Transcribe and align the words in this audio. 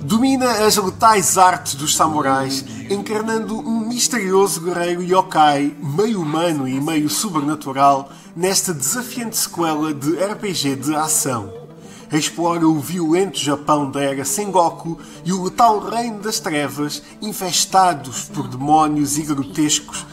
Domina 0.00 0.66
as 0.66 0.76
letais 0.76 1.36
artes 1.36 1.74
dos 1.74 1.94
samurais, 1.94 2.64
encarnando 2.88 3.58
um 3.58 3.86
misterioso 3.86 4.62
guerreiro 4.62 5.02
yokai, 5.02 5.76
meio 5.78 6.22
humano 6.22 6.66
e 6.66 6.80
meio 6.80 7.08
sobrenatural, 7.10 8.10
nesta 8.34 8.72
desafiante 8.72 9.36
sequela 9.36 9.92
de 9.92 10.12
RPG 10.16 10.76
de 10.76 10.96
ação. 10.96 11.52
Explora 12.10 12.66
o 12.66 12.80
violento 12.80 13.38
Japão 13.38 13.90
da 13.90 14.00
era 14.00 14.24
Sengoku 14.24 14.98
e 15.24 15.32
o 15.32 15.44
letal 15.44 15.78
reino 15.80 16.20
das 16.20 16.40
trevas, 16.40 17.02
infestados 17.20 18.24
por 18.24 18.48
demónios 18.48 19.18
e 19.18 19.22
grotescos. 19.22 20.06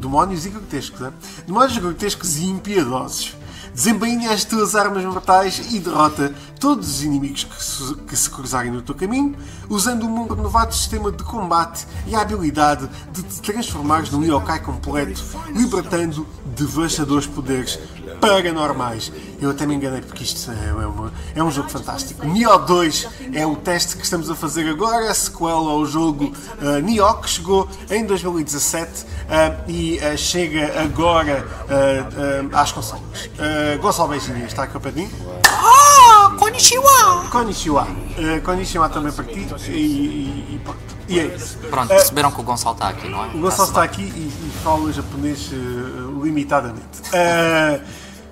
Demónios 0.00 0.44
e 0.44 0.50
grotescos, 0.50 1.00
né? 1.00 1.12
Demónios 1.46 1.78
grotescos 1.78 2.36
e 2.38 2.46
impiedosos 2.46 3.36
desembainha 3.72 4.32
as 4.32 4.44
tuas 4.44 4.74
armas 4.74 5.04
mortais 5.04 5.72
e 5.72 5.78
derrota 5.78 6.34
todos 6.58 6.88
os 6.88 7.02
inimigos 7.02 7.44
que 7.44 7.62
se, 7.62 7.94
que 7.94 8.16
se 8.16 8.30
cruzarem 8.30 8.70
no 8.70 8.82
teu 8.82 8.94
caminho, 8.94 9.36
usando 9.68 10.06
um 10.06 10.26
renovado 10.26 10.74
sistema 10.74 11.10
de 11.12 11.22
combate 11.22 11.86
e 12.06 12.14
a 12.14 12.20
habilidade 12.20 12.88
de 13.12 13.22
te 13.22 13.40
transformares 13.40 14.10
num 14.10 14.24
yokai 14.24 14.60
completo, 14.60 15.22
libertando 15.54 16.26
devastadores 16.56 17.26
poderes 17.26 17.78
paranormais. 18.20 19.12
Eu 19.40 19.50
até 19.50 19.64
me 19.66 19.74
enganei 19.74 20.00
porque 20.00 20.24
isto 20.24 20.50
é, 20.50 20.72
uma, 20.86 21.12
é 21.34 21.42
um 21.42 21.50
jogo 21.50 21.68
fantástico. 21.68 22.26
Nioh 22.26 22.58
2 22.58 23.08
é 23.32 23.46
o 23.46 23.54
teste 23.54 23.96
que 23.96 24.02
estamos 24.02 24.28
a 24.30 24.34
fazer 24.34 24.68
agora, 24.68 25.10
a 25.10 25.14
sequela 25.14 25.70
ao 25.70 25.86
jogo 25.86 26.32
uh, 26.60 26.80
Nioh, 26.82 27.20
que 27.20 27.30
chegou 27.30 27.68
em 27.90 28.04
2017 28.04 29.02
uh, 29.02 29.70
e 29.70 29.98
uh, 29.98 30.18
chega 30.18 30.82
agora 30.82 31.46
uh, 31.64 32.56
às 32.56 32.72
consoles. 32.72 33.30
Uh, 33.58 33.78
Gonçalo 33.80 34.10
Beijinho 34.10 34.46
está 34.46 34.62
aqui 34.62 34.76
ao 34.76 34.80
pé 34.80 34.92
de 34.92 35.00
mim. 35.00 35.10
Ah, 35.48 36.30
konnichiwa! 36.38 37.24
Konnichiwa. 37.28 37.82
Uh, 37.82 38.40
konnichiwa 38.44 38.88
também 38.88 39.10
para 39.10 39.24
ti 39.24 39.48
e, 39.66 39.72
e, 39.72 40.54
e 40.54 40.60
pronto. 40.62 40.78
E 41.08 41.18
é 41.18 41.24
isso. 41.26 41.58
Pronto, 41.68 41.88
perceberam 41.88 42.30
que 42.30 42.40
o 42.40 42.44
Gonçalo 42.44 42.76
está 42.76 42.90
aqui, 42.90 43.08
não 43.08 43.24
é? 43.24 43.28
O 43.28 43.40
Gonçalo 43.40 43.68
está 43.68 43.82
aqui 43.82 44.02
e, 44.02 44.28
e 44.28 44.52
fala 44.62 44.92
japonês 44.92 45.50
uh, 45.50 46.22
limitadamente. 46.22 47.00
Uh, 47.08 47.82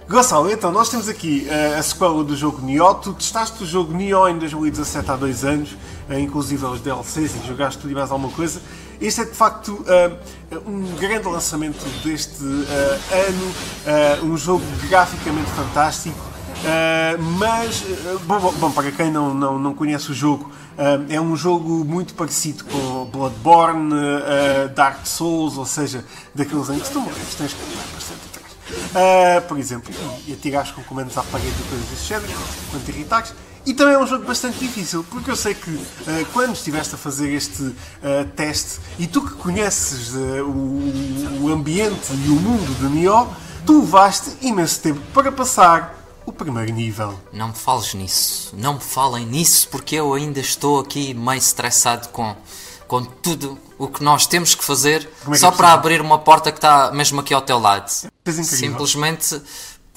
Gonçalo, 0.09 0.49
então 0.49 0.71
nós 0.71 0.89
temos 0.89 1.09
aqui 1.09 1.49
uh, 1.51 1.79
a 1.79 1.83
sequela 1.83 2.23
do 2.23 2.37
jogo 2.37 2.65
Nioh. 2.65 2.95
Tu 2.95 3.13
testaste 3.15 3.65
o 3.65 3.67
jogo 3.67 3.93
Nioh 3.93 4.29
em 4.29 4.39
2017 4.39 5.11
há 5.11 5.17
dois 5.17 5.45
anos, 5.45 5.73
uh, 6.09 6.15
inclusive 6.17 6.65
os 6.65 6.81
DLCs 6.81 7.35
e 7.35 7.47
jogaste 7.49 7.81
tudo 7.81 7.91
e 7.91 7.95
mais 7.95 8.13
alguma 8.13 8.33
coisa. 8.33 8.61
Este 9.01 9.23
é 9.23 9.25
de 9.25 9.35
facto 9.35 9.73
uh, 9.73 10.59
um 10.67 10.95
grande 10.97 11.29
lançamento 11.29 11.85
deste 12.03 12.45
ano, 12.45 14.25
um 14.25 14.37
jogo 14.37 14.65
graficamente 14.89 15.51
fantástico. 15.51 16.19
mas, 17.39 17.85
bom, 18.25 18.53
bom, 18.59 18.71
para 18.71 18.91
quem 18.91 19.11
não, 19.11 19.35
não, 19.35 19.59
não 19.59 19.75
conhece 19.75 20.11
o 20.11 20.15
jogo, 20.15 20.51
é 21.09 21.21
um 21.21 21.37
jogo 21.37 21.85
muito 21.85 22.15
parecido 22.15 22.65
com 22.65 23.05
Bloodborne, 23.07 23.93
Dark 24.75 25.07
Souls, 25.07 25.57
ou 25.57 25.67
seja, 25.67 26.05
daqueles 26.35 26.69
em 26.71 26.79
que 26.79 26.91
tu 26.91 27.01
morres, 27.01 27.35
tens 27.37 27.53
que 27.53 27.63
andar 27.63 27.87
bastante 27.95 28.37
Uh, 28.97 29.41
por 29.47 29.59
exemplo, 29.59 29.95
e 30.27 30.33
atirares 30.33 30.73
com 30.73 30.83
comandos 30.83 31.17
à 31.17 31.23
parede 31.23 31.55
e 31.61 31.69
coisas 31.69 31.89
desse 31.89 32.05
género, 32.07 32.33
quando 32.71 32.85
te 32.85 32.91
irritares. 32.91 33.33
E 33.67 33.75
também 33.75 33.95
é 33.95 33.99
um 33.99 34.07
jogo 34.07 34.25
bastante 34.25 34.59
difícil, 34.59 35.05
porque 35.11 35.29
eu 35.29 35.35
sei 35.35 35.53
que 35.53 35.71
uh, 35.71 35.85
quando 36.33 36.55
estiveste 36.55 36.95
a 36.95 36.99
fazer 36.99 37.33
este 37.35 37.63
uh, 37.63 37.75
teste, 38.37 38.79
e 38.97 39.09
tu 39.09 39.21
que 39.23 39.35
conheces 39.35 40.15
o, 40.15 41.45
o, 41.45 41.53
ambiente 41.53 42.13
e 42.13 42.29
o 42.29 42.37
mundo 42.37 42.79
de 42.79 42.87
Nioh, 42.87 43.29
tu 43.67 43.81
levaste 43.81 44.37
imenso 44.41 44.81
tempo 44.81 45.01
para 45.13 45.33
passar 45.33 45.95
o 46.25 46.33
primeiro 46.33 46.73
nível. 46.73 47.19
Não 47.33 47.49
me 47.49 47.55
fales 47.55 47.93
nisso, 47.93 48.55
não 48.57 48.75
me 48.75 48.81
falem 48.81 49.27
nisso, 49.27 49.69
porque 49.69 49.97
eu 49.97 50.15
ainda 50.15 50.39
estou 50.39 50.79
aqui 50.79 51.13
meio 51.13 51.39
estressado 51.39 52.09
com 52.11 52.37
com 52.87 53.03
tudo 53.05 53.59
o 53.79 53.89
que 53.89 54.03
nós 54.03 54.27
temos 54.27 54.55
que 54.55 54.65
fazer 54.65 55.11
é 55.27 55.31
que 55.31 55.39
só 55.39 55.49
é 55.49 55.53
para 55.53 55.73
abrir 55.73 56.01
uma 56.01 56.19
porta 56.19 56.53
que 56.53 56.59
está 56.59 56.93
mesmo 56.93 57.21
aqui 57.21 57.35
ao 57.35 57.43
teu 57.43 57.59
lado. 57.59 57.91
É 58.25 58.33
Simplesmente 58.33 59.43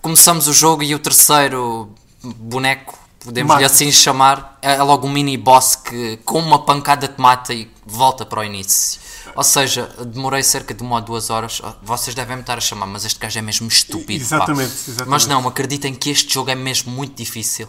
começamos 0.01 0.47
o 0.47 0.53
jogo 0.53 0.83
e 0.83 0.95
o 0.95 0.99
terceiro 0.99 1.89
boneco, 2.23 2.97
podemos 3.19 3.57
lhe 3.57 3.63
assim 3.63 3.91
chamar, 3.91 4.57
é 4.61 4.81
logo 4.81 5.07
um 5.07 5.11
mini 5.11 5.37
boss 5.37 5.75
que 5.75 6.17
com 6.25 6.39
uma 6.39 6.65
pancada 6.65 7.07
te 7.07 7.19
mata 7.19 7.53
e 7.53 7.69
volta 7.85 8.25
para 8.25 8.39
o 8.39 8.43
início. 8.43 8.99
Ou 9.35 9.43
seja, 9.43 9.89
demorei 10.07 10.41
cerca 10.41 10.73
de 10.73 10.81
uma 10.81 10.95
ou 10.95 11.01
duas 11.01 11.29
horas. 11.29 11.61
Vocês 11.83 12.15
devem 12.15 12.35
me 12.35 12.41
estar 12.41 12.57
a 12.57 12.61
chamar, 12.61 12.87
mas 12.87 13.05
este 13.05 13.19
gajo 13.19 13.37
é 13.37 13.41
mesmo 13.41 13.67
estúpido. 13.67 14.23
Exatamente, 14.23 14.71
exatamente. 14.71 15.09
Mas 15.09 15.25
não, 15.27 15.47
acreditem 15.47 15.93
que 15.93 16.09
este 16.09 16.33
jogo 16.33 16.49
é 16.49 16.55
mesmo 16.55 16.91
muito 16.91 17.15
difícil. 17.15 17.67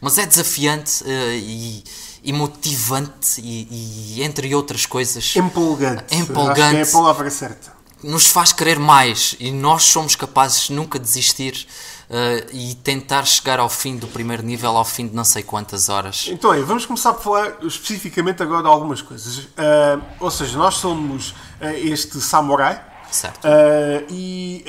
Mas 0.00 0.16
é 0.16 0.24
desafiante 0.24 1.02
uh, 1.04 1.06
e 1.34 1.84
e 2.22 2.32
motivante 2.32 3.40
e, 3.40 4.16
e, 4.16 4.22
entre 4.22 4.54
outras 4.54 4.86
coisas 4.86 5.34
empolgante. 5.36 6.14
empolgante 6.14 6.60
Acho 6.60 6.70
que 6.70 6.76
é 6.76 6.82
a 6.82 7.02
palavra 7.02 7.30
certa. 7.30 7.72
Nos 8.02 8.26
faz 8.26 8.52
querer 8.52 8.78
mais 8.78 9.36
e 9.38 9.50
nós 9.50 9.84
somos 9.84 10.16
capazes 10.16 10.68
de 10.68 10.72
nunca 10.72 10.98
desistir 10.98 11.66
uh, 12.10 12.46
e 12.52 12.74
tentar 12.74 13.24
chegar 13.24 13.60
ao 13.60 13.68
fim 13.68 13.96
do 13.96 14.08
primeiro 14.08 14.42
nível 14.42 14.76
ao 14.76 14.84
fim 14.84 15.06
de 15.06 15.14
não 15.14 15.24
sei 15.24 15.42
quantas 15.42 15.88
horas. 15.88 16.26
Então, 16.28 16.50
aí, 16.50 16.62
vamos 16.62 16.84
começar 16.84 17.14
por 17.14 17.22
falar 17.22 17.56
especificamente 17.62 18.42
agora 18.42 18.62
de 18.62 18.68
algumas 18.68 19.00
coisas. 19.00 19.38
Uh, 19.38 20.02
ou 20.18 20.30
seja, 20.30 20.58
nós 20.58 20.74
somos 20.74 21.30
uh, 21.30 21.66
este 21.74 22.20
samurai. 22.20 22.88
Certo. 23.10 23.40
e 24.08 24.64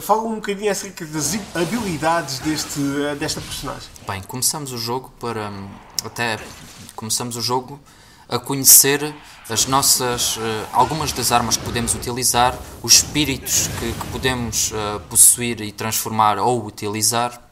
fala 0.00 0.22
um 0.22 0.36
bocadinho 0.36 0.72
acerca 0.72 1.04
das 1.04 1.38
habilidades 1.54 2.38
deste, 2.38 2.80
desta 3.18 3.38
personagem. 3.38 3.86
Bem, 4.08 4.22
começamos 4.22 4.72
o 4.72 4.78
jogo 4.78 5.12
para. 5.20 5.50
Um, 5.50 5.68
até 6.02 6.38
começamos 6.96 7.36
o 7.36 7.42
jogo 7.42 7.78
a 8.30 8.38
conhecer 8.38 9.14
as 9.48 9.66
nossas 9.66 10.36
uh, 10.36 10.40
algumas 10.72 11.12
das 11.12 11.32
armas 11.32 11.56
que 11.56 11.64
podemos 11.64 11.92
utilizar, 11.94 12.56
os 12.80 12.94
espíritos 12.94 13.66
que, 13.66 13.92
que 13.92 14.06
podemos 14.12 14.70
uh, 14.70 15.00
possuir 15.10 15.60
e 15.60 15.72
transformar 15.72 16.38
ou 16.38 16.64
utilizar. 16.64 17.42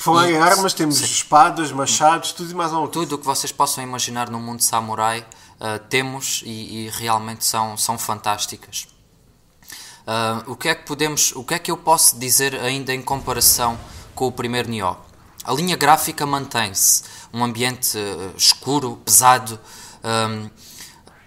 Falar 0.00 0.30
em 0.30 0.38
armas, 0.38 0.72
temos 0.72 0.96
sim. 0.96 1.04
espadas, 1.04 1.70
machados, 1.70 2.32
tudo 2.32 2.50
e 2.50 2.54
mais 2.54 2.72
alguma 2.72 2.90
Tudo 2.90 3.16
o 3.16 3.18
que 3.18 3.26
vocês 3.26 3.52
possam 3.52 3.84
imaginar 3.84 4.30
no 4.30 4.40
mundo 4.40 4.62
samurai 4.62 5.20
uh, 5.20 5.78
temos 5.90 6.42
e, 6.46 6.86
e, 6.86 6.90
realmente 6.90 7.44
são, 7.44 7.76
são 7.76 7.98
fantásticas. 7.98 8.88
o 10.46 10.56
que 10.56 10.68
é 10.68 10.74
que 10.74 10.86
podemos, 10.86 11.32
o 11.36 11.44
que 11.44 11.54
é 11.54 11.58
que 11.58 11.70
eu 11.70 11.76
posso 11.76 12.18
dizer 12.18 12.54
ainda 12.56 12.94
em 12.94 13.02
comparação 13.02 13.78
com 14.14 14.26
o 14.26 14.32
primeiro 14.32 14.70
Nioh? 14.70 14.96
A 15.44 15.52
linha 15.52 15.76
gráfica 15.76 16.24
mantém-se 16.24 17.02
um 17.32 17.42
ambiente 17.42 17.98
uh, 17.98 18.36
escuro, 18.36 18.96
pesado. 19.04 19.58
Um, 20.04 20.50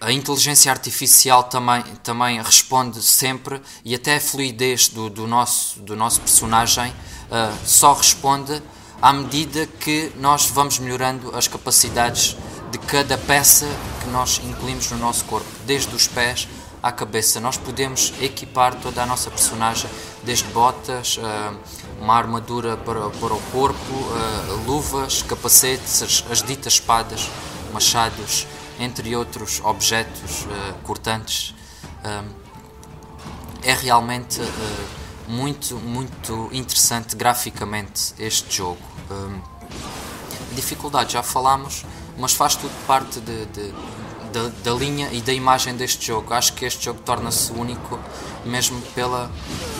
a 0.00 0.12
inteligência 0.12 0.70
artificial 0.70 1.44
também, 1.44 1.82
também 2.02 2.40
responde 2.42 3.02
sempre 3.02 3.60
e 3.84 3.94
até 3.94 4.16
a 4.16 4.20
fluidez 4.20 4.88
do, 4.88 5.08
do, 5.08 5.26
nosso, 5.26 5.80
do 5.80 5.96
nosso 5.96 6.20
personagem 6.20 6.90
uh, 6.90 7.66
só 7.66 7.94
responde 7.94 8.62
à 9.00 9.12
medida 9.12 9.66
que 9.66 10.12
nós 10.16 10.46
vamos 10.46 10.78
melhorando 10.78 11.34
as 11.34 11.48
capacidades 11.48 12.36
de 12.70 12.78
cada 12.78 13.16
peça 13.16 13.66
que 14.02 14.08
nós 14.10 14.40
incluímos 14.44 14.90
no 14.90 14.98
nosso 14.98 15.24
corpo, 15.24 15.46
desde 15.64 15.94
os 15.94 16.06
pés 16.06 16.48
à 16.82 16.92
cabeça. 16.92 17.40
Nós 17.40 17.56
podemos 17.56 18.12
equipar 18.20 18.74
toda 18.74 19.02
a 19.02 19.06
nossa 19.06 19.30
personagem, 19.30 19.88
desde 20.22 20.44
botas, 20.48 21.16
uh, 21.18 21.56
uma 22.00 22.14
armadura 22.14 22.76
para, 22.76 23.08
para 23.10 23.34
o 23.34 23.40
corpo, 23.52 23.92
uh, 23.92 24.64
luvas, 24.66 25.22
capacetes, 25.22 26.24
as, 26.30 26.42
ditas 26.42 26.74
espadas, 26.74 27.30
machados, 27.72 28.46
entre 28.78 29.14
outros 29.16 29.60
objetos 29.64 30.44
uh, 30.44 30.74
cortantes. 30.82 31.54
é 33.62 33.72
realmente 33.74 34.40
muito, 35.26 35.74
muito 35.76 36.48
interessante 36.52 37.16
graficamente 37.16 38.14
este 38.18 38.58
jogo. 38.58 38.80
dificuldade 40.54 41.14
já 41.14 41.22
falámos, 41.22 41.84
mas 42.16 42.32
faz 42.32 42.54
tudo 42.54 42.72
parte 42.86 43.20
de, 43.20 43.46
de 43.46 43.74
da, 44.32 44.50
da, 44.64 44.72
linha 44.72 45.08
e 45.12 45.20
da 45.22 45.32
imagem 45.32 45.74
deste 45.74 46.06
jogo. 46.06 46.34
Acho 46.34 46.52
que 46.52 46.64
este 46.64 46.84
jogo 46.84 47.00
torna-se 47.00 47.52
único 47.52 47.98
mesmo 48.44 48.80
pela, 48.94 49.30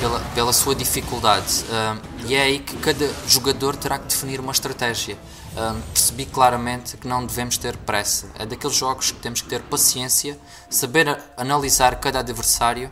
pela, 0.00 0.20
pela 0.34 0.52
sua 0.52 0.74
dificuldade. 0.74 1.64
Uh, 1.64 2.26
e 2.26 2.34
é 2.34 2.42
aí 2.42 2.58
que 2.58 2.76
cada 2.78 3.08
jogador 3.28 3.76
terá 3.76 3.98
que 3.98 4.06
definir 4.06 4.40
uma 4.40 4.52
estratégia. 4.52 5.18
Uh, 5.56 5.80
percebi 5.92 6.26
claramente 6.26 6.98
que 6.98 7.08
não 7.08 7.24
devemos 7.24 7.56
ter 7.56 7.78
pressa. 7.78 8.30
É 8.38 8.44
daqueles 8.44 8.76
jogos 8.76 9.10
que 9.10 9.18
temos 9.20 9.40
que 9.40 9.48
ter 9.48 9.62
paciência, 9.62 10.38
saber 10.68 11.18
analisar 11.34 11.98
cada 11.98 12.18
adversário 12.18 12.90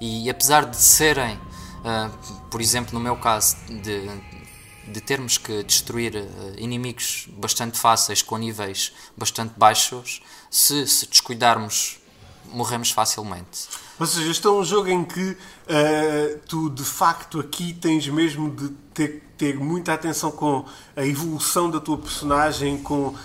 e, 0.00 0.30
apesar 0.30 0.64
de 0.64 0.78
serem, 0.78 1.36
uh, 1.36 2.48
por 2.50 2.62
exemplo, 2.62 2.94
no 2.94 3.00
meu 3.00 3.14
caso, 3.16 3.56
de, 3.66 4.08
de 4.90 5.00
termos 5.02 5.36
que 5.36 5.62
destruir 5.62 6.14
inimigos 6.56 7.28
bastante 7.32 7.78
fáceis 7.78 8.22
com 8.22 8.38
níveis 8.38 8.94
bastante 9.14 9.52
baixos, 9.58 10.22
se, 10.50 10.86
se 10.86 11.06
descuidarmos, 11.06 11.98
morremos 12.46 12.90
facilmente. 12.90 13.68
Ou 13.98 14.06
seja, 14.06 14.30
este 14.30 14.46
é 14.46 14.50
um 14.50 14.64
jogo 14.64 14.88
em 14.88 15.04
que 15.04 15.30
uh, 15.30 16.38
tu 16.46 16.70
de 16.70 16.84
facto 16.84 17.40
aqui 17.40 17.72
tens 17.72 18.06
mesmo 18.08 18.50
de 18.50 18.68
ter, 18.94 19.22
ter 19.36 19.56
muita 19.56 19.92
atenção 19.92 20.30
com 20.30 20.64
a 20.96 21.04
evolução 21.04 21.68
da 21.68 21.80
tua 21.80 21.98
personagem, 21.98 22.78
com 22.78 23.08
uh, 23.08 23.16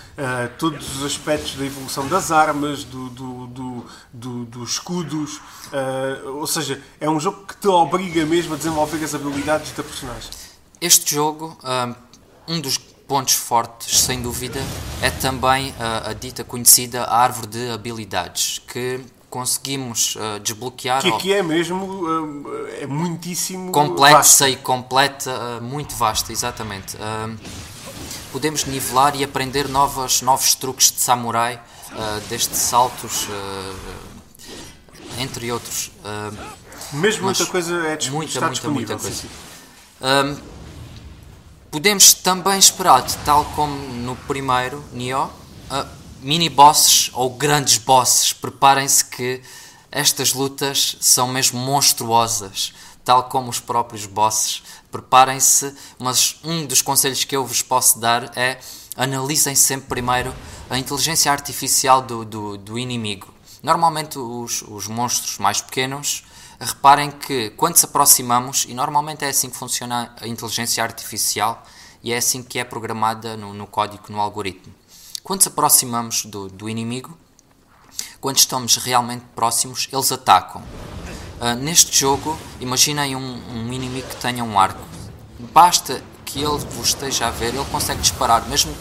todos 0.58 0.96
os 0.96 1.04
aspectos 1.04 1.54
da 1.54 1.64
evolução 1.64 2.08
das 2.08 2.32
armas, 2.32 2.82
do, 2.82 3.08
do, 3.10 3.46
do, 3.46 3.86
do 4.12 4.44
dos 4.46 4.72
escudos. 4.72 5.36
Uh, 5.36 6.38
ou 6.38 6.46
seja, 6.46 6.82
é 7.00 7.08
um 7.08 7.20
jogo 7.20 7.46
que 7.46 7.56
te 7.56 7.68
obriga 7.68 8.26
mesmo 8.26 8.54
a 8.54 8.56
desenvolver 8.56 9.02
as 9.04 9.14
habilidades 9.14 9.70
da 9.72 9.82
personagem. 9.82 10.30
Este 10.80 11.14
jogo, 11.14 11.56
um 12.48 12.60
dos 12.60 12.76
pontos 12.76 13.34
fortes, 13.34 14.00
sem 14.00 14.20
dúvida, 14.20 14.60
é 15.00 15.10
também 15.10 15.74
a, 15.78 16.10
a 16.10 16.12
dita 16.12 16.42
conhecida 16.42 17.04
árvore 17.04 17.46
de 17.46 17.70
habilidades, 17.70 18.60
que 18.66 19.00
conseguimos 19.34 20.14
uh, 20.14 20.38
desbloquear. 20.38 21.02
Que 21.02 21.08
aqui 21.08 21.32
é 21.32 21.42
mesmo, 21.42 21.84
uh, 21.84 22.68
é 22.80 22.86
muitíssimo. 22.86 23.72
Complexa 23.72 24.44
vasto. 24.44 24.46
e 24.46 24.54
completa, 24.54 25.58
uh, 25.58 25.60
muito 25.60 25.92
vasta, 25.96 26.30
exatamente. 26.30 26.96
podemos 28.30 28.64
nivelar 28.64 29.16
e 29.16 29.24
aprender 29.24 29.68
novos, 29.68 30.22
novos 30.22 30.54
truques 30.54 30.92
de 30.92 31.00
samurai, 31.00 31.60
desde 32.28 32.54
saltos, 32.54 33.28
entre 35.18 35.50
outros. 35.50 35.90
mesmo 36.92 37.24
muita 37.24 37.46
coisa 37.46 37.74
é 37.88 38.10
muita, 38.10 38.40
muita. 38.40 38.70
Muita 38.70 38.96
coisa. 38.98 39.26
podemos 41.72 42.14
também 42.14 42.58
esperar, 42.58 43.02
tal 43.24 43.44
como 43.56 43.74
no 43.94 44.14
primeiro, 44.14 44.82
Nioh 44.92 45.28
mini 46.24 46.48
bosses 46.48 47.10
ou 47.12 47.28
grandes 47.28 47.76
bosses, 47.76 48.32
preparem-se 48.32 49.04
que 49.04 49.42
estas 49.92 50.32
lutas 50.32 50.96
são 50.98 51.28
mesmo 51.28 51.60
monstruosas, 51.60 52.72
tal 53.04 53.24
como 53.24 53.50
os 53.50 53.60
próprios 53.60 54.06
bosses. 54.06 54.62
Preparem-se, 54.90 55.74
mas 55.98 56.40
um 56.42 56.64
dos 56.64 56.80
conselhos 56.80 57.24
que 57.24 57.36
eu 57.36 57.44
vos 57.44 57.60
posso 57.60 57.98
dar 57.98 58.36
é 58.38 58.58
analisem 58.96 59.54
sempre 59.54 59.88
primeiro 59.88 60.34
a 60.70 60.78
inteligência 60.78 61.30
artificial 61.30 62.00
do, 62.00 62.24
do, 62.24 62.56
do 62.56 62.78
inimigo. 62.78 63.28
Normalmente 63.62 64.18
os, 64.18 64.62
os 64.62 64.88
monstros 64.88 65.38
mais 65.38 65.60
pequenos, 65.60 66.24
reparem 66.58 67.10
que 67.10 67.50
quando 67.50 67.76
se 67.76 67.84
aproximamos, 67.84 68.64
e 68.66 68.72
normalmente 68.72 69.24
é 69.24 69.28
assim 69.28 69.50
que 69.50 69.56
funciona 69.56 70.14
a 70.18 70.26
inteligência 70.26 70.82
artificial, 70.82 71.62
e 72.02 72.12
é 72.14 72.16
assim 72.16 72.42
que 72.42 72.58
é 72.58 72.64
programada 72.64 73.36
no, 73.36 73.52
no 73.52 73.66
código, 73.66 74.04
no 74.08 74.20
algoritmo 74.20 74.72
quando 75.24 75.38
nos 75.38 75.46
aproximamos 75.46 76.26
do, 76.26 76.48
do 76.50 76.68
inimigo, 76.68 77.16
quando 78.20 78.36
estamos 78.36 78.76
realmente 78.76 79.24
próximos, 79.34 79.88
eles 79.90 80.12
atacam. 80.12 80.62
Uh, 81.40 81.54
neste 81.58 81.98
jogo, 81.98 82.38
imaginem 82.60 83.16
um, 83.16 83.40
um, 83.50 83.72
inimigo 83.72 84.06
que 84.06 84.16
tenha 84.16 84.44
um 84.44 84.60
arco. 84.60 84.84
Basta 85.52 86.02
que 86.26 86.40
ele 86.40 86.58
vos 86.58 86.88
esteja 86.88 87.28
a 87.28 87.30
ver, 87.30 87.54
ele 87.54 87.64
consegue 87.70 88.02
disparar, 88.02 88.46
mesmo 88.48 88.74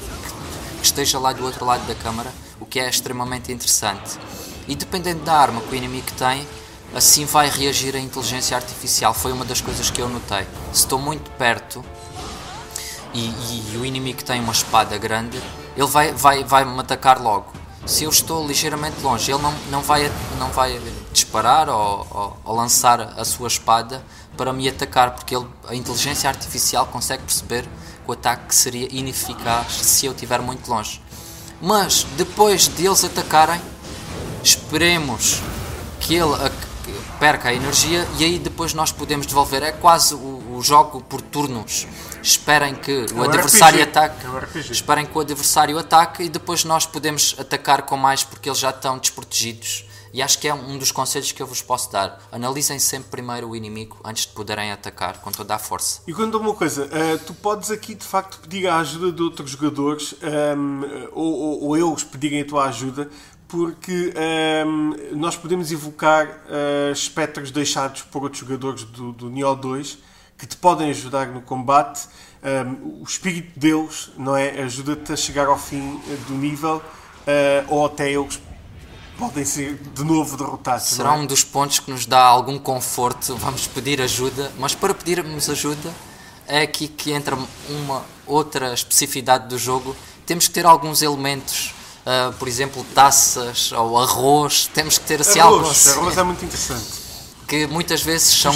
que 0.79 0.85
esteja 0.85 1.17
lá 1.17 1.31
do 1.31 1.45
outro 1.45 1.65
lado 1.65 1.87
da 1.87 1.95
câmara, 1.95 2.31
o 2.59 2.65
que 2.65 2.77
é 2.77 2.89
extremamente 2.89 3.49
interessante. 3.49 4.19
E 4.67 4.75
dependendo 4.75 5.23
da 5.23 5.33
arma 5.33 5.61
que 5.61 5.73
o 5.73 5.75
inimigo 5.75 6.11
tem, 6.17 6.45
assim 6.93 7.23
vai 7.23 7.49
reagir 7.49 7.95
a 7.95 7.99
inteligência 7.99 8.57
artificial. 8.57 9.13
Foi 9.13 9.31
uma 9.31 9.45
das 9.45 9.61
coisas 9.61 9.89
que 9.89 10.01
eu 10.01 10.09
notei. 10.09 10.45
Se 10.73 10.79
estou 10.79 10.99
muito 10.99 11.31
perto 11.31 11.83
e, 13.13 13.29
e 13.73 13.77
o 13.77 13.85
inimigo 13.85 14.23
tem 14.23 14.41
uma 14.41 14.51
espada 14.51 14.97
grande, 14.97 15.41
ele 15.75 15.87
vai, 15.87 16.11
vai, 16.13 16.43
vai 16.43 16.65
me 16.65 16.79
atacar 16.79 17.21
logo. 17.21 17.51
Se 17.85 18.05
eu 18.05 18.09
estou 18.09 18.47
ligeiramente 18.47 19.01
longe, 19.01 19.29
ele 19.29 19.41
não, 19.41 19.53
não, 19.69 19.81
vai, 19.81 20.09
não 20.39 20.49
vai 20.49 20.79
disparar 21.11 21.67
ou, 21.67 22.07
ou, 22.09 22.37
ou 22.45 22.55
lançar 22.55 23.01
a 23.01 23.25
sua 23.25 23.47
espada 23.47 24.03
para 24.37 24.53
me 24.53 24.69
atacar, 24.69 25.11
porque 25.11 25.35
ele, 25.35 25.45
a 25.67 25.75
inteligência 25.75 26.29
artificial 26.29 26.85
consegue 26.87 27.23
perceber 27.23 27.63
que 27.63 28.09
o 28.09 28.13
ataque 28.13 28.55
seria 28.55 28.87
ineficaz 28.91 29.73
se 29.73 30.05
eu 30.05 30.13
estiver 30.13 30.41
muito 30.41 30.69
longe. 30.69 31.01
Mas 31.61 32.05
depois 32.17 32.67
de 32.67 32.85
eles 32.85 33.03
atacarem, 33.03 33.61
esperemos 34.43 35.41
que 35.99 36.15
ele 36.15 36.35
perca 37.19 37.49
a 37.49 37.53
energia 37.53 38.07
e 38.17 38.23
aí 38.23 38.39
depois 38.39 38.73
nós 38.73 38.91
podemos 38.91 39.25
devolver. 39.25 39.63
É 39.63 39.71
quase 39.71 40.13
o, 40.13 40.32
jogo 40.63 41.01
por 41.01 41.21
turnos 41.21 41.85
esperem 42.21 42.73
que 42.73 43.05
o, 43.13 43.23
é 43.23 43.27
adversário 43.27 43.83
RPG. 43.83 43.89
ataque, 43.89 44.25
é 44.55 44.59
esperem 44.71 45.05
que 45.05 45.17
o 45.17 45.21
adversário 45.21 45.77
ataque 45.77 46.23
e 46.23 46.29
depois 46.29 46.63
nós 46.63 46.85
podemos 46.85 47.35
atacar 47.37 47.83
com 47.83 47.97
mais 47.97 48.23
porque 48.23 48.49
eles 48.49 48.59
já 48.59 48.69
estão 48.69 48.97
desprotegidos. 48.97 49.85
E 50.13 50.21
acho 50.21 50.37
que 50.37 50.47
é 50.47 50.53
um 50.53 50.77
dos 50.77 50.91
conselhos 50.91 51.31
que 51.31 51.41
eu 51.41 51.47
vos 51.47 51.63
posso 51.63 51.91
dar. 51.91 52.21
Analisem 52.31 52.77
sempre 52.77 53.09
primeiro 53.09 53.49
o 53.49 53.55
inimigo 53.55 53.99
antes 54.05 54.27
de 54.27 54.31
poderem 54.33 54.71
atacar 54.71 55.19
com 55.19 55.31
toda 55.31 55.55
a 55.55 55.59
força. 55.59 56.01
E 56.07 56.13
quando 56.13 56.35
uma 56.35 56.53
coisa, 56.53 56.85
uh, 56.85 57.19
tu 57.25 57.33
podes 57.33 57.71
aqui 57.71 57.95
de 57.95 58.05
facto 58.05 58.39
pedir 58.39 58.67
a 58.67 58.77
ajuda 58.77 59.11
de 59.11 59.23
outros 59.23 59.49
jogadores 59.49 60.13
um, 60.21 60.83
ehm, 60.83 61.09
ou, 61.13 61.33
ou, 61.33 61.63
ou, 61.63 61.77
eles 61.77 62.03
pedirem 62.03 62.41
a 62.41 62.45
tua 62.45 62.65
ajuda, 62.65 63.09
porque 63.47 64.13
um, 64.15 64.93
ehm, 64.93 65.15
nós 65.15 65.35
podemos 65.35 65.71
evocar 65.71 66.27
uh, 66.27 66.91
espectros 66.91 67.49
deixados 67.49 68.03
por 68.03 68.21
outros 68.21 68.39
jogadores 68.39 68.83
do, 68.83 69.13
do 69.13 69.31
Neo 69.31 69.55
2 69.55 70.12
que 70.37 70.45
te 70.45 70.57
podem 70.57 70.89
ajudar 70.89 71.27
no 71.27 71.41
combate. 71.41 72.07
Um, 72.43 73.01
o 73.01 73.03
espírito 73.03 73.53
de 73.53 73.59
Deus 73.59 74.11
não 74.17 74.35
é? 74.35 74.61
ajuda-te 74.61 75.13
a 75.13 75.15
chegar 75.15 75.47
ao 75.47 75.57
fim 75.57 76.01
do 76.27 76.33
nível 76.33 76.77
uh, 76.77 77.73
ou 77.73 77.85
até 77.85 78.11
eles 78.11 78.41
podem 79.17 79.45
ser 79.45 79.75
de 79.75 80.03
novo 80.03 80.35
derrotados. 80.35 80.87
Será 80.87 81.15
é? 81.15 81.17
um 81.17 81.25
dos 81.25 81.43
pontos 81.43 81.79
que 81.79 81.89
nos 81.89 82.05
dá 82.05 82.21
algum 82.21 82.59
conforto. 82.59 83.35
Vamos 83.37 83.67
pedir 83.67 84.01
ajuda, 84.01 84.51
mas 84.59 84.75
para 84.75 84.93
pedirmos 84.93 85.49
ajuda 85.49 85.93
é 86.47 86.61
aqui 86.61 86.87
que 86.87 87.11
entra 87.11 87.37
uma 87.69 88.03
outra 88.25 88.73
especificidade 88.73 89.47
do 89.47 89.57
jogo. 89.57 89.95
Temos 90.25 90.47
que 90.47 90.53
ter 90.53 90.65
alguns 90.65 91.01
elementos. 91.01 91.73
Uh, 92.05 92.33
por 92.33 92.49
exemplo, 92.49 92.85
taças 92.93 93.71
ou 93.71 93.97
arroz, 93.97 94.69
temos 94.73 94.97
que 94.97 95.05
ter 95.05 95.21
assim 95.21 95.39
arroz, 95.39 95.55
algo 95.55 95.71
assim. 95.71 95.89
Arroz 95.91 96.17
é 96.17 96.23
muito 96.23 96.43
interessante. 96.43 96.85
Que 97.47 97.65
muitas 97.65 98.01
vezes 98.01 98.27
são, 98.27 98.53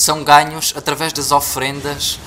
são 0.00 0.24
ganhos 0.24 0.72
através 0.74 1.12
das 1.12 1.30
ofrendas 1.30 2.18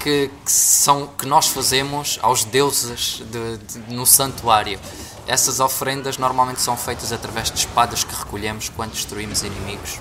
que, 0.00 0.30
que 0.44 0.50
são, 0.50 1.06
que 1.06 1.26
nós 1.26 1.46
fazemos 1.46 2.18
aos 2.22 2.42
deuses 2.42 3.22
de, 3.30 3.58
de, 3.58 3.94
no 3.94 4.04
santuário. 4.04 4.80
Essas 5.26 5.60
ofrendas 5.60 6.18
normalmente 6.18 6.60
são 6.60 6.76
feitas 6.76 7.12
através 7.12 7.50
de 7.50 7.58
espadas 7.58 8.02
que 8.02 8.14
recolhemos 8.14 8.68
quando 8.70 8.92
destruímos 8.92 9.42
inimigos. 9.42 10.00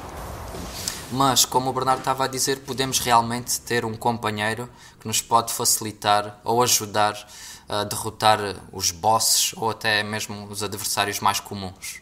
Mas, 1.12 1.45
como 1.45 1.69
o 1.69 1.74
Bernardo 1.74 2.00
estava 2.00 2.26
a 2.26 2.28
dizer, 2.28 2.62
podemos 2.62 3.00
realmente 3.00 3.59
ter 3.62 3.86
um 3.86 3.95
companheiro 3.95 4.69
que 5.00 5.07
nos 5.07 5.21
pode 5.21 5.54
facilitar 5.54 6.40
ou 6.44 6.64
ajudar 6.64 7.16
a 7.68 7.83
derrotar 7.83 8.40
os 8.71 8.90
bosses 8.90 9.54
ou 9.56 9.69
até 9.69 10.02
mesmo 10.02 10.48
os 10.50 10.64
adversários 10.64 11.19
mais 11.19 11.40
comuns. 11.40 12.02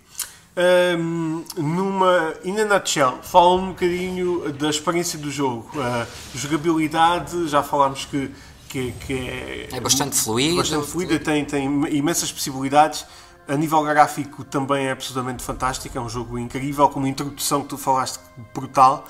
Um, 0.58 1.46
numa, 1.56 2.34
in 2.44 2.60
a 2.60 2.66
nutshell, 2.66 3.20
fala 3.22 3.54
um 3.58 3.68
bocadinho 3.68 4.52
da 4.54 4.72
experiência 4.72 5.20
do 5.20 5.30
jogo. 5.30 5.70
Uh, 5.76 6.08
jogabilidade, 6.36 7.48
já 7.48 7.62
falámos 7.62 8.06
que, 8.06 8.32
que, 8.68 8.92
que 8.94 9.14
é, 9.14 9.70
é 9.72 9.80
bastante 9.80 10.16
fluida. 10.16 10.56
Bastante 10.56 10.88
fluida, 10.88 11.20
tem, 11.20 11.46
tem 11.46 11.66
imensas 11.96 12.32
possibilidades. 12.32 13.06
A 13.48 13.56
nível 13.56 13.84
gráfico 13.84 14.44
também 14.44 14.88
é 14.88 14.92
absolutamente 14.92 15.44
fantástico, 15.44 15.96
é 15.96 16.02
um 16.02 16.10
jogo 16.10 16.40
incrível, 16.40 16.90
com 16.90 17.00
uma 17.00 17.08
introdução 17.08 17.62
que 17.62 17.70
tu 17.70 17.78
falaste 17.78 18.20
brutal. 18.52 19.08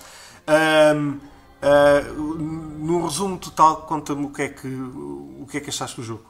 Um, 0.48 1.12
uh, 1.12 1.20
ah, 1.62 2.02
no 2.08 3.06
resumo 3.06 3.38
total, 3.38 3.84
conta-me 3.84 4.26
o 4.26 4.30
que 4.30 4.42
é 4.42 4.50
que 4.50 4.68
o 4.68 5.48
que 5.50 5.58
é 5.58 5.60
que 5.62 5.70
achaste 5.70 5.96
do 5.96 6.04
jogo. 6.04 6.26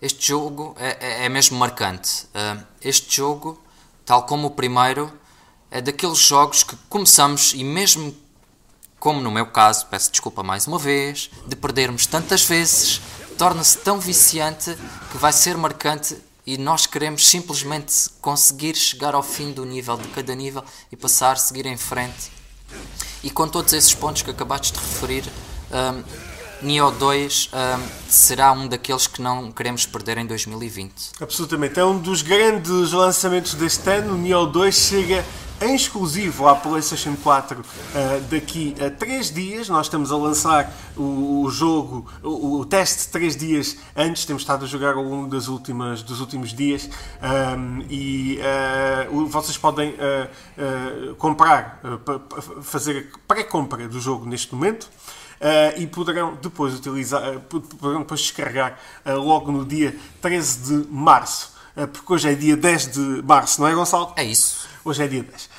Este 0.00 0.28
jogo 0.28 0.76
é, 0.78 0.96
é, 1.00 1.26
é 1.26 1.28
mesmo 1.28 1.58
marcante. 1.58 2.26
Uh, 2.26 2.64
este 2.80 3.16
jogo 3.16 3.58
tal 4.04 4.24
como 4.24 4.48
o 4.48 4.50
primeiro, 4.50 5.12
é 5.70 5.80
daqueles 5.80 6.18
jogos 6.18 6.62
que 6.62 6.76
começamos 6.88 7.52
e 7.54 7.64
mesmo 7.64 8.14
como 9.04 9.20
no 9.20 9.30
meu 9.30 9.44
caso, 9.44 9.84
peço 9.86 10.10
desculpa 10.10 10.42
mais 10.42 10.66
uma 10.66 10.78
vez, 10.78 11.30
de 11.46 11.54
perdermos 11.54 12.06
tantas 12.06 12.42
vezes, 12.42 13.02
torna-se 13.36 13.76
tão 13.76 14.00
viciante 14.00 14.74
que 15.12 15.18
vai 15.18 15.30
ser 15.30 15.58
marcante 15.58 16.16
e 16.46 16.56
nós 16.56 16.86
queremos 16.86 17.26
simplesmente 17.28 18.08
conseguir 18.22 18.74
chegar 18.74 19.14
ao 19.14 19.22
fim 19.22 19.52
do 19.52 19.62
nível 19.66 19.98
de 19.98 20.08
cada 20.08 20.34
nível 20.34 20.64
e 20.90 20.96
passar, 20.96 21.36
seguir 21.36 21.66
em 21.66 21.76
frente. 21.76 22.32
E 23.22 23.30
com 23.30 23.46
todos 23.46 23.74
esses 23.74 23.92
pontos 23.94 24.22
que 24.22 24.30
acabaste 24.30 24.72
de 24.72 24.78
referir, 24.78 25.24
um, 25.70 26.33
Neo 26.64 26.90
2 26.90 27.50
um, 27.52 27.88
será 28.08 28.52
um 28.52 28.66
daqueles 28.66 29.06
que 29.06 29.20
não 29.20 29.52
queremos 29.52 29.84
perder 29.84 30.16
em 30.16 30.26
2020. 30.26 31.12
Absolutamente. 31.20 31.78
É 31.78 31.84
um 31.84 31.98
dos 31.98 32.22
grandes 32.22 32.92
lançamentos 32.92 33.54
deste 33.54 33.88
ano. 33.90 34.14
O 34.14 34.16
Neo 34.16 34.46
2 34.46 34.74
chega 34.74 35.24
em 35.60 35.74
exclusivo 35.74 36.48
à 36.48 36.54
PlayStation 36.54 37.14
4 37.22 37.60
uh, 37.60 37.64
daqui 38.30 38.74
a 38.80 38.90
3 38.90 39.30
dias. 39.30 39.68
Nós 39.68 39.86
estamos 39.86 40.10
a 40.10 40.16
lançar 40.16 40.72
o, 40.96 41.42
o 41.42 41.50
jogo, 41.50 42.10
o, 42.22 42.60
o, 42.60 42.64
teste 42.64 43.08
3 43.08 43.36
dias 43.36 43.76
antes, 43.94 44.24
temos 44.24 44.42
estado 44.42 44.64
a 44.64 44.68
jogar 44.68 44.94
ao 44.94 45.04
longo 45.04 45.28
das 45.28 45.48
últimas, 45.48 46.02
dos 46.02 46.20
últimos 46.20 46.54
dias 46.54 46.88
um, 47.22 47.84
e 47.90 48.40
uh, 49.10 49.26
vocês 49.26 49.56
podem 49.58 49.90
uh, 49.90 51.14
comprar, 51.16 51.80
fazer 52.62 53.10
pré-compra 53.28 53.86
do 53.86 54.00
jogo 54.00 54.26
neste 54.26 54.54
momento. 54.54 54.88
Uh, 55.44 55.78
e 55.78 55.86
poderão 55.86 56.38
depois 56.40 56.74
utilizar, 56.74 57.36
uh, 57.36 57.40
poderão 57.40 58.00
depois 58.00 58.22
descarregar 58.22 58.78
uh, 59.04 59.12
logo 59.18 59.52
no 59.52 59.62
dia 59.62 59.94
13 60.22 60.58
de 60.82 60.90
março. 60.90 61.52
porque 61.92 62.14
hoje 62.14 62.30
é 62.30 62.34
dia 62.34 62.56
10 62.56 62.92
de 62.92 63.22
março, 63.22 63.60
não 63.60 63.68
é, 63.68 63.74
Gonçalo? 63.74 64.14
É 64.16 64.24
isso. 64.24 64.66
Hoje 64.82 65.04
é 65.04 65.06
dia 65.06 65.22
10. 65.22 65.50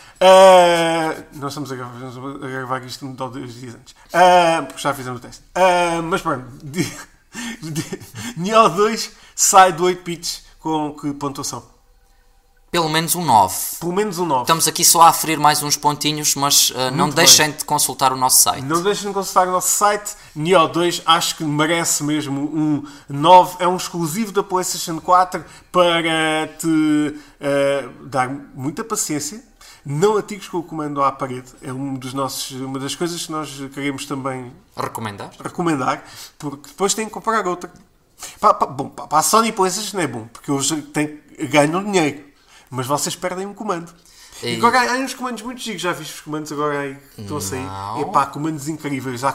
nós 1.33 1.51
estamos 1.51 1.71
a 1.71 1.75
gravar, 1.75 2.07
a 2.07 2.47
gravar 2.47 2.83
isto 2.83 3.07
dois 3.07 3.53
dias 3.53 3.75
antes. 3.75 3.95
porque 4.67 4.81
já 4.81 4.91
fizemos 4.91 5.19
o 5.19 5.21
teste. 5.21 5.43
mas 6.03 6.21
pronto, 6.21 6.47
Neo 8.37 8.69
2 8.69 9.11
sai 9.35 9.71
do 9.71 9.83
8 9.83 10.03
bits 10.03 10.45
com 10.57 10.95
que 10.95 11.13
pontuação? 11.13 11.74
Pelo 12.75 12.89
menos 12.89 13.15
um 13.15 13.23
9. 13.23 13.55
Pelo 13.79 13.93
menos 13.93 14.19
um 14.19 14.25
9. 14.25 14.41
Estamos 14.41 14.67
aqui 14.67 14.83
só 14.83 15.03
a 15.03 15.07
aferir 15.07 15.39
mais 15.39 15.63
uns 15.63 15.77
pontinhos, 15.77 16.35
mas 16.35 16.71
uh, 16.71 16.91
não 16.93 17.09
deixem 17.09 17.49
de 17.49 17.63
consultar 17.63 18.11
o 18.11 18.17
nosso 18.17 18.41
site. 18.41 18.65
Não 18.65 18.83
deixem 18.83 19.07
de 19.07 19.13
consultar 19.13 19.47
o 19.47 19.51
nosso 19.51 19.69
site. 19.69 20.13
Neo 20.35 20.67
2 20.67 21.03
acho 21.05 21.37
que 21.37 21.45
merece 21.45 22.03
mesmo 22.03 22.41
um 22.41 22.83
9. 23.07 23.63
É 23.63 23.67
um 23.69 23.77
exclusivo 23.77 24.33
da 24.33 24.43
PlayStation 24.43 24.99
4 24.99 25.45
para 25.71 26.49
te 26.59 26.67
uh, 26.67 28.05
dar 28.07 28.27
muita 28.53 28.83
paciência. 28.83 29.41
Não 29.85 30.17
atires 30.17 30.49
com 30.49 30.57
o 30.57 30.63
comando 30.63 31.01
à 31.01 31.13
parede. 31.13 31.53
É 31.61 31.71
um 31.71 31.93
dos 31.93 32.13
nossos, 32.13 32.51
uma 32.59 32.77
das 32.77 32.93
coisas 32.93 33.25
que 33.25 33.31
nós 33.31 33.57
queremos 33.73 34.05
também 34.05 34.51
recomendar. 34.75 35.31
recomendar 35.41 36.03
porque 36.37 36.67
depois 36.67 36.93
tem 36.93 37.05
que 37.05 37.11
comprar 37.13 37.47
outra. 37.47 37.71
Para, 38.37 38.53
para, 38.53 38.67
bom, 38.67 38.89
para 38.89 39.17
a 39.17 39.23
Sony 39.23 39.53
PlayStation 39.53 39.97
é 39.97 40.07
bom, 40.07 40.27
porque 40.27 40.51
hoje 40.51 40.81
tem, 40.81 41.21
ganham 41.49 41.81
dinheiro 41.81 42.34
mas 42.75 42.85
vocês 42.85 43.15
perdem 43.15 43.45
um 43.45 43.53
comando. 43.53 43.91
E, 44.43 44.57
agora 44.57 44.91
há 44.91 44.97
uns 44.97 45.13
comandos 45.13 45.41
muito 45.43 45.61
giros, 45.61 45.81
já 45.81 45.93
viste 45.93 46.15
os 46.15 46.19
comandos 46.19 46.51
agora 46.51 46.79
aí 46.79 46.97
que 47.15 47.21
estão 47.21 47.37
a 47.37 47.41
sair? 47.41 47.65
Epá, 48.01 48.25
comandos 48.25 48.67
incríveis, 48.67 49.23
há 49.23 49.31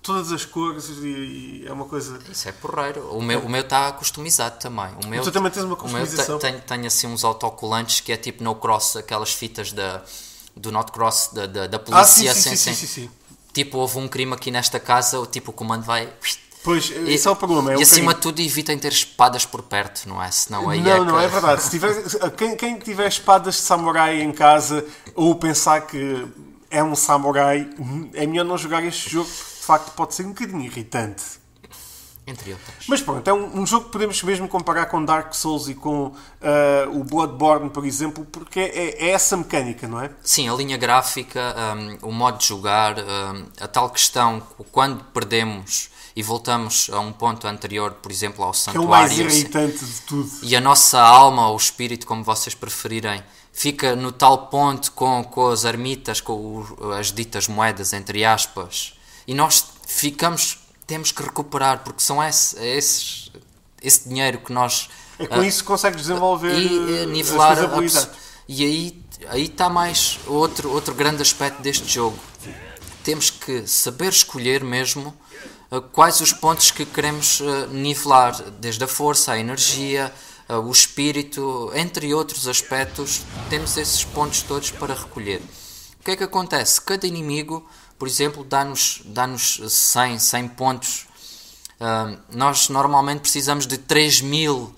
todas 0.00 0.30
as 0.30 0.44
cores 0.44 0.88
e, 0.88 1.06
e, 1.06 1.66
é 1.66 1.72
uma 1.72 1.84
coisa. 1.84 2.20
Isso 2.30 2.48
é 2.48 2.52
porreiro. 2.52 3.08
O 3.10 3.20
meu, 3.20 3.40
o 3.40 3.48
meu 3.48 3.62
está 3.62 3.90
customizado 3.92 4.60
também. 4.60 4.94
O 5.04 5.08
meu, 5.08 5.20
tu 5.22 5.32
também 5.32 5.50
tens 5.50 5.64
uma 5.64 5.74
customização. 5.74 6.38
O 6.38 6.40
meu 6.42 6.52
tem, 6.52 6.60
tem 6.60 6.86
assim 6.86 7.08
uns 7.08 7.24
autocolantes 7.24 7.98
que 7.98 8.12
é 8.12 8.16
tipo 8.16 8.44
no 8.44 8.54
cross, 8.54 8.94
aquelas 8.94 9.32
fitas 9.32 9.72
da, 9.72 10.04
do 10.54 10.70
not 10.70 10.92
cross 10.92 11.30
da, 11.32 11.46
da, 11.46 11.66
da 11.66 11.78
polícia. 11.80 12.30
Ah, 12.30 12.34
sim, 12.34 12.50
sim, 12.50 12.56
sim, 12.56 12.74
sim, 12.74 12.86
sim, 12.86 13.10
Tipo, 13.52 13.78
houve 13.78 13.98
um 13.98 14.06
crime 14.06 14.32
aqui 14.34 14.50
nesta 14.50 14.78
casa, 14.78 15.26
tipo, 15.26 15.50
o 15.50 15.54
comando 15.54 15.82
vai 15.82 16.12
Pois, 16.66 16.90
e, 16.90 17.14
esse 17.14 17.28
é 17.28 17.30
o 17.30 17.36
problema. 17.36 17.74
É 17.74 17.76
e 17.76 17.82
acima 17.82 18.12
de 18.12 18.20
tudo 18.20 18.42
evitem 18.42 18.76
ter 18.76 18.90
espadas 18.90 19.46
por 19.46 19.62
perto, 19.62 20.08
não 20.08 20.20
é? 20.20 20.28
Senão 20.32 20.68
aí 20.68 20.80
não, 20.80 20.90
é 20.90 20.98
não, 20.98 21.18
que... 21.18 21.24
é 21.24 21.28
verdade. 21.28 21.62
Se 21.62 21.70
tiver, 21.70 21.94
quem, 22.36 22.56
quem 22.56 22.76
tiver 22.76 23.06
espadas 23.06 23.54
de 23.54 23.60
samurai 23.60 24.20
em 24.20 24.32
casa 24.32 24.84
ou 25.14 25.36
pensar 25.36 25.82
que 25.82 26.26
é 26.68 26.82
um 26.82 26.96
samurai, 26.96 27.70
é 28.12 28.26
melhor 28.26 28.44
não 28.44 28.58
jogar 28.58 28.82
este 28.82 29.08
jogo, 29.08 29.28
de 29.28 29.64
facto 29.64 29.92
pode 29.92 30.16
ser 30.16 30.24
um 30.24 30.30
bocadinho 30.30 30.62
irritante. 30.62 31.22
Entre 32.26 32.52
outras. 32.52 32.86
Mas 32.88 33.00
pronto, 33.00 33.28
é 33.28 33.32
um, 33.32 33.60
um, 33.60 33.66
jogo 33.66 33.84
que 33.84 33.92
podemos 33.92 34.20
mesmo 34.24 34.48
comparar 34.48 34.86
com 34.86 35.04
Dark 35.04 35.32
Souls 35.32 35.68
e 35.68 35.74
com 35.74 36.06
uh, 36.06 36.14
o 36.92 37.04
Bloodborne, 37.04 37.70
por 37.70 37.86
exemplo, 37.86 38.26
porque 38.32 38.58
é, 38.58 39.06
é, 39.06 39.10
essa 39.10 39.36
mecânica, 39.36 39.86
não 39.86 40.00
é? 40.00 40.10
Sim, 40.24 40.48
a 40.48 40.54
linha 40.54 40.76
gráfica, 40.76 41.54
um, 42.02 42.08
o 42.08 42.12
modo 42.12 42.38
de 42.38 42.46
jogar, 42.46 42.98
um, 42.98 43.46
a 43.60 43.68
tal 43.68 43.88
questão, 43.90 44.42
quando 44.72 45.04
perdemos 45.04 45.90
e 46.16 46.22
voltamos 46.22 46.90
a 46.92 46.98
um 46.98 47.12
ponto 47.12 47.46
anterior, 47.46 47.92
por 47.92 48.10
exemplo, 48.10 48.42
ao 48.42 48.54
santuário. 48.54 49.14
Que 49.14 49.20
é 49.20 49.22
o 49.22 49.26
mais 49.26 49.36
irritante 49.36 49.84
de 49.84 50.00
tudo. 50.00 50.30
E 50.42 50.56
a 50.56 50.60
nossa 50.60 50.98
alma, 50.98 51.48
ou 51.48 51.54
o 51.54 51.58
espírito, 51.58 52.06
como 52.06 52.24
vocês 52.24 52.54
preferirem, 52.54 53.22
fica 53.52 53.94
no 53.94 54.10
tal 54.10 54.48
ponto 54.48 54.92
com, 54.92 55.22
com 55.22 55.48
as 55.48 55.64
ermitas, 55.64 56.20
com 56.20 56.32
o, 56.32 56.92
as 56.92 57.12
ditas 57.12 57.46
moedas, 57.48 57.92
entre 57.92 58.24
aspas, 58.24 58.94
e 59.26 59.34
nós 59.34 59.64
ficamos, 59.86 60.58
temos 60.86 61.12
que 61.12 61.22
recuperar, 61.22 61.82
porque 61.84 62.02
são 62.02 62.22
esse, 62.22 62.58
esses, 62.58 63.32
esse 63.82 64.08
dinheiro 64.08 64.38
que 64.38 64.52
nós. 64.52 64.88
É 65.18 65.26
com 65.26 65.40
uh, 65.40 65.44
isso 65.44 65.60
que 65.60 65.66
consegues 65.66 66.02
desenvolver 66.02 66.58
e 66.58 67.04
uh, 67.04 67.06
nivelar 67.08 67.58
a, 67.58 68.08
E 68.48 68.64
aí 68.64 69.06
aí 69.28 69.44
está 69.44 69.68
mais 69.68 70.18
outro, 70.26 70.70
outro 70.70 70.94
grande 70.94 71.22
aspecto 71.22 71.62
deste 71.62 71.88
jogo. 71.88 72.18
Temos 73.02 73.30
que 73.30 73.66
saber 73.66 74.08
escolher 74.08 74.64
mesmo 74.64 75.14
eh, 75.70 75.80
quais 75.92 76.20
os 76.20 76.32
pontos 76.32 76.70
que 76.70 76.84
queremos 76.84 77.40
eh, 77.40 77.66
nivelar, 77.68 78.40
desde 78.60 78.84
a 78.84 78.88
força, 78.88 79.32
a 79.32 79.38
energia, 79.38 80.12
eh, 80.48 80.56
o 80.56 80.70
espírito, 80.70 81.70
entre 81.74 82.12
outros 82.12 82.48
aspectos, 82.48 83.22
temos 83.48 83.76
esses 83.76 84.04
pontos 84.04 84.42
todos 84.42 84.70
para 84.70 84.94
recolher. 84.94 85.40
O 86.00 86.04
que 86.04 86.12
é 86.12 86.16
que 86.16 86.24
acontece? 86.24 86.80
Cada 86.80 87.06
inimigo, 87.06 87.68
por 87.98 88.08
exemplo, 88.08 88.44
dá-nos 88.44 89.02
dá, 89.04 89.26
-nos, 89.26 89.60
100, 89.68 90.18
100 90.18 90.48
pontos. 90.48 91.06
nós 92.30 92.68
normalmente 92.68 93.20
precisamos 93.20 93.66
de 93.66 93.78
3 93.78 94.22
mil, 94.22 94.74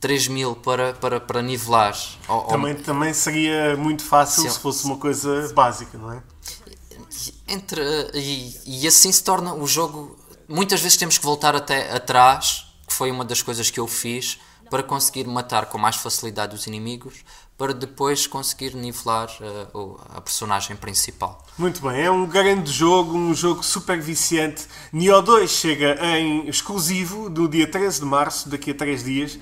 3 0.00 0.28
mil 0.28 0.56
para, 0.56 0.94
para, 0.94 1.20
para 1.20 1.42
nivelar. 1.42 1.96
Também, 2.48 2.74
também 2.74 3.12
seria 3.12 3.76
muito 3.76 4.02
fácil 4.02 4.50
se 4.50 4.58
fosse 4.58 4.84
uma 4.84 4.96
coisa 4.96 5.52
básica, 5.52 5.98
não 5.98 6.12
é? 6.12 6.22
Entre, 7.46 7.82
e, 8.14 8.60
e 8.64 8.86
assim 8.86 9.10
se 9.12 9.22
torna 9.22 9.52
o 9.52 9.66
jogo 9.66 10.16
muitas 10.50 10.80
vezes 10.80 10.98
temos 10.98 11.16
que 11.16 11.24
voltar 11.24 11.54
até 11.54 11.94
atrás, 11.94 12.66
que 12.86 12.92
foi 12.92 13.10
uma 13.10 13.24
das 13.24 13.40
coisas 13.40 13.70
que 13.70 13.78
eu 13.78 13.86
fiz, 13.86 14.38
para 14.68 14.82
conseguir 14.82 15.26
matar 15.26 15.66
com 15.66 15.78
mais 15.78 15.96
facilidade 15.96 16.54
os 16.54 16.66
inimigos, 16.66 17.24
para 17.60 17.74
depois 17.74 18.26
conseguir 18.26 18.74
nivelar 18.74 19.28
uh, 19.74 20.00
a 20.16 20.20
personagem 20.22 20.74
principal. 20.74 21.44
Muito 21.58 21.82
bem, 21.82 22.00
é 22.00 22.10
um 22.10 22.24
grande 22.24 22.72
jogo, 22.72 23.14
um 23.14 23.34
jogo 23.34 23.62
super 23.62 24.00
viciante. 24.00 24.66
Nioh 24.90 25.20
2 25.20 25.50
chega 25.50 25.98
em 26.02 26.48
exclusivo 26.48 27.28
no 27.28 27.46
dia 27.46 27.66
13 27.66 28.00
de 28.00 28.06
março, 28.06 28.48
daqui 28.48 28.70
a 28.70 28.74
3 28.74 29.04
dias, 29.04 29.34
uh, 29.34 29.40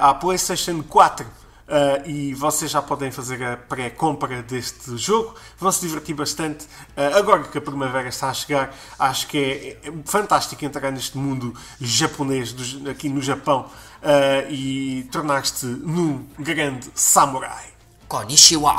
à 0.00 0.12
PlayStation 0.12 0.82
4 0.82 1.24
Uh, 1.66 2.08
e 2.08 2.34
vocês 2.34 2.70
já 2.70 2.80
podem 2.80 3.10
fazer 3.10 3.42
a 3.42 3.56
pré-compra 3.56 4.40
deste 4.42 4.96
jogo. 4.96 5.34
Vão 5.58 5.72
se 5.72 5.80
divertir 5.80 6.14
bastante. 6.14 6.64
Uh, 6.96 7.16
agora 7.16 7.42
que 7.42 7.58
a 7.58 7.60
primavera 7.60 8.08
está 8.08 8.30
a 8.30 8.34
chegar, 8.34 8.72
acho 8.98 9.26
que 9.26 9.38
é, 9.84 9.88
é 9.88 9.92
fantástico 10.04 10.64
entrar 10.64 10.92
neste 10.92 11.18
mundo 11.18 11.52
japonês, 11.80 12.52
do, 12.52 12.88
aqui 12.88 13.08
no 13.08 13.20
Japão, 13.20 13.68
uh, 14.02 14.50
e 14.50 15.08
tornar-te 15.10 15.66
num 15.66 16.24
grande 16.38 16.88
samurai. 16.94 17.66
Konnichiwa! 18.06 18.76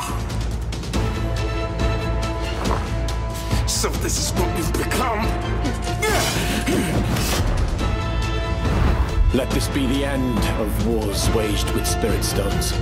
So 3.67 3.89
this 4.01 4.17
is 4.17 4.31
what 4.31 4.57
you've 4.57 4.71
become. 4.71 5.56
Let 9.37 9.51
this 9.51 9.67
be 9.67 9.85
the 9.85 10.03
end 10.03 10.39
of 10.59 10.87
wars 10.87 11.29
waged 11.29 11.69
with 11.75 11.85
spirit 11.85 12.23
stones. 12.23 12.73